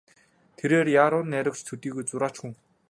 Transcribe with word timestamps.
Тэрээр 0.57 0.87
яруу 1.05 1.21
найрагч 1.31 1.61
төдийгүй 1.67 2.03
зураач 2.05 2.35
хүн. 2.39 2.53